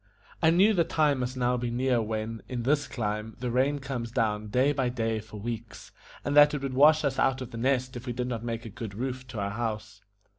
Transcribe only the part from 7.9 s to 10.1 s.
if we did not make a good roof to our house.